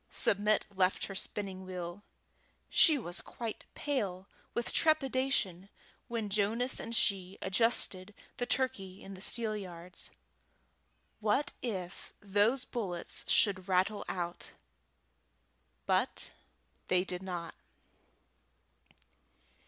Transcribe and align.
Submit 0.09 0.65
left 0.75 1.05
her 1.05 1.13
spinning 1.13 1.63
wheel. 1.63 2.01
She 2.71 2.97
was 2.97 3.21
quite 3.21 3.65
pale 3.75 4.27
with 4.55 4.73
trepidation 4.73 5.69
when 6.07 6.27
Jonas 6.27 6.79
and 6.79 6.95
she 6.95 7.37
adjusted 7.39 8.15
the 8.37 8.47
turkey 8.47 9.03
in 9.03 9.13
the 9.13 9.21
steelyards. 9.21 10.09
What 11.19 11.51
if 11.61 12.13
those 12.19 12.65
bullets 12.65 13.25
should 13.27 13.67
rattle 13.67 14.03
out? 14.09 14.53
But 15.85 16.31
they 16.87 17.03
did 17.03 17.21
not. 17.21 17.53